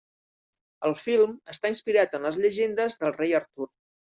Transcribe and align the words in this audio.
El 0.87 0.95
film 1.01 1.35
està 1.53 1.71
inspirat 1.73 2.17
en 2.21 2.27
les 2.29 2.41
llegendes 2.47 2.99
del 3.05 3.15
rei 3.21 3.37
Artur. 3.43 3.71